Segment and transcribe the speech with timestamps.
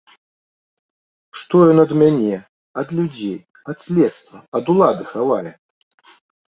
[1.41, 2.35] Што ён ад мяне,
[2.83, 3.39] ад людзей,
[3.75, 5.51] ад следства, ад улады хавае?